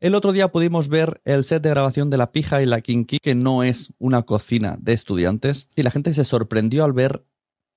El 0.00 0.14
otro 0.14 0.30
día 0.30 0.52
pudimos 0.52 0.88
ver 0.88 1.20
el 1.24 1.42
set 1.42 1.60
de 1.60 1.70
grabación 1.70 2.08
de 2.08 2.18
La 2.18 2.30
Pija 2.30 2.62
y 2.62 2.66
la 2.66 2.80
Kinky, 2.80 3.18
que 3.18 3.34
no 3.34 3.64
es 3.64 3.92
una 3.98 4.22
cocina 4.22 4.76
de 4.80 4.92
estudiantes, 4.92 5.70
y 5.74 5.82
la 5.82 5.90
gente 5.90 6.12
se 6.14 6.22
sorprendió 6.22 6.84
al 6.84 6.92
ver 6.92 7.26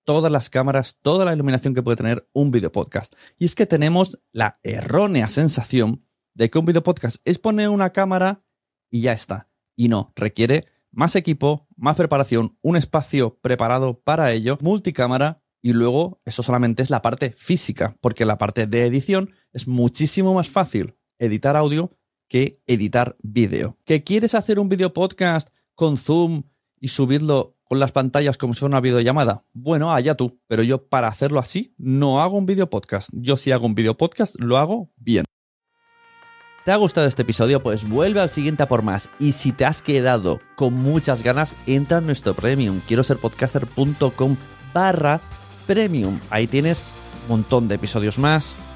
todas 0.05 0.31
las 0.31 0.51
cámaras, 0.51 0.99
toda 1.01 1.25
la 1.25 1.33
iluminación 1.33 1.73
que 1.73 1.81
puede 1.81 1.97
tener 1.97 2.29
un 2.31 2.51
video 2.51 2.71
podcast. 2.71 3.15
Y 3.39 3.45
es 3.45 3.55
que 3.55 3.65
tenemos 3.65 4.19
la 4.31 4.59
errónea 4.61 5.29
sensación 5.29 6.05
de 6.35 6.51
que 6.51 6.59
un 6.59 6.65
video 6.65 6.83
podcast 6.83 7.17
es 7.25 7.39
poner 7.39 7.69
una 7.69 7.89
cámara 7.89 8.43
y 8.91 9.01
ya 9.01 9.13
está. 9.13 9.49
Y 9.75 9.89
no, 9.89 10.09
requiere 10.15 10.65
más 10.91 11.15
equipo, 11.15 11.67
más 11.75 11.95
preparación, 11.95 12.55
un 12.61 12.75
espacio 12.75 13.39
preparado 13.41 13.99
para 13.99 14.31
ello, 14.31 14.59
multicámara 14.61 15.41
y 15.59 15.73
luego 15.73 16.21
eso 16.25 16.43
solamente 16.43 16.83
es 16.83 16.91
la 16.91 17.01
parte 17.01 17.33
física, 17.35 17.97
porque 17.99 18.25
la 18.25 18.37
parte 18.37 18.67
de 18.67 18.85
edición 18.85 19.31
es 19.53 19.67
muchísimo 19.67 20.35
más 20.35 20.49
fácil 20.49 20.97
editar 21.17 21.55
audio 21.55 21.97
que 22.31 22.61
editar 22.65 23.17
vídeo. 23.21 23.77
¿Que 23.83 24.05
quieres 24.05 24.35
hacer 24.35 24.57
un 24.57 24.69
video 24.69 24.93
podcast 24.93 25.49
con 25.75 25.97
Zoom 25.97 26.43
y 26.79 26.87
subirlo 26.87 27.57
con 27.67 27.77
las 27.77 27.91
pantallas 27.91 28.37
como 28.37 28.53
si 28.53 28.61
fuera 28.61 28.71
una 28.71 28.79
videollamada? 28.79 29.43
Bueno, 29.51 29.91
allá 29.91 30.15
tú, 30.15 30.39
pero 30.47 30.63
yo 30.63 30.87
para 30.87 31.09
hacerlo 31.09 31.41
así 31.41 31.75
no 31.77 32.21
hago 32.21 32.37
un 32.37 32.45
video 32.45 32.69
podcast. 32.69 33.09
Yo 33.11 33.35
si 33.35 33.51
hago 33.51 33.65
un 33.65 33.75
video 33.75 33.97
podcast 33.97 34.39
lo 34.39 34.57
hago 34.57 34.89
bien. 34.95 35.25
¿Te 36.63 36.71
ha 36.71 36.77
gustado 36.77 37.05
este 37.05 37.23
episodio? 37.23 37.61
Pues 37.61 37.89
vuelve 37.89 38.21
al 38.21 38.29
siguiente 38.29 38.63
a 38.63 38.69
por 38.69 38.81
más. 38.81 39.09
Y 39.19 39.33
si 39.33 39.51
te 39.51 39.65
has 39.65 39.81
quedado 39.81 40.39
con 40.55 40.73
muchas 40.73 41.23
ganas, 41.23 41.57
entra 41.67 41.97
en 41.97 42.05
nuestro 42.05 42.33
premium. 42.33 42.79
Quiero 42.87 43.03
ser 43.03 43.17
podcaster.com 43.17 44.37
barra 44.73 45.19
premium. 45.67 46.17
Ahí 46.29 46.47
tienes 46.47 46.85
un 47.23 47.39
montón 47.39 47.67
de 47.67 47.75
episodios 47.75 48.17
más, 48.17 48.57